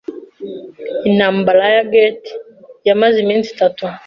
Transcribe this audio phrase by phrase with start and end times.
[1.09, 3.83] Intambara ya Gettysburg yamaze iminsi itatu.